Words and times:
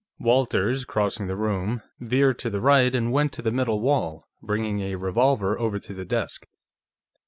Walters, 0.19 0.83
crossing 0.83 1.27
the 1.27 1.35
room, 1.35 1.83
veered 1.99 2.39
to 2.39 2.49
the 2.49 2.59
right 2.59 2.95
and 2.95 3.11
went 3.11 3.31
to 3.33 3.43
the 3.43 3.51
middle 3.51 3.81
wall, 3.81 4.27
bringing 4.41 4.79
a 4.81 4.95
revolver 4.95 5.59
over 5.59 5.77
to 5.77 5.93
the 5.93 6.05
desk. 6.05 6.47